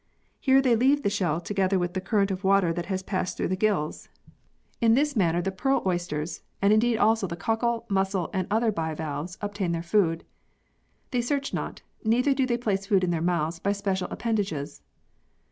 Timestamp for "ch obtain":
9.35-9.71